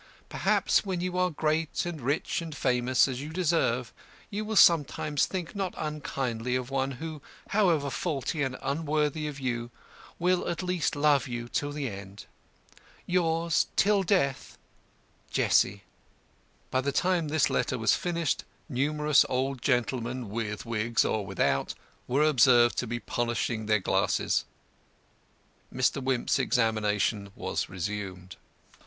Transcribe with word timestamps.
Perhaps 0.29 0.83
when 0.83 0.99
you 0.99 1.15
are 1.19 1.29
great, 1.29 1.85
and 1.85 2.01
rich, 2.01 2.41
and 2.41 2.57
famous, 2.57 3.07
as 3.07 3.21
you 3.21 3.29
deserve, 3.29 3.93
you 4.31 4.43
will 4.43 4.55
sometimes 4.55 5.27
think 5.27 5.55
not 5.55 5.75
unkindly 5.77 6.55
of 6.55 6.71
one 6.71 6.93
who, 6.93 7.21
however 7.49 7.91
faulty 7.91 8.41
and 8.41 8.57
unworthy 8.63 9.27
of 9.27 9.39
you, 9.39 9.69
will 10.17 10.47
at 10.47 10.63
least 10.63 10.95
love 10.95 11.27
you 11.27 11.47
till 11.47 11.71
the 11.71 11.87
end. 11.87 12.25
Yours, 13.05 13.67
till 13.75 14.01
death, 14.01 14.57
"JESSIE." 15.29 15.83
By 16.71 16.81
the 16.81 16.91
time 16.91 17.27
this 17.27 17.47
letter 17.47 17.77
was 17.77 17.95
finished 17.95 18.43
numerous 18.67 19.23
old 19.29 19.61
gentlemen, 19.61 20.31
with 20.31 20.65
wigs 20.65 21.05
or 21.05 21.23
without, 21.27 21.75
were 22.07 22.23
observed 22.23 22.75
to 22.79 22.87
be 22.87 22.99
polishing 22.99 23.67
their 23.67 23.77
glasses. 23.79 24.45
Mr. 25.71 26.01
Wimp's 26.01 26.39
examination 26.39 27.29
was 27.35 27.69
resumed. 27.69 28.37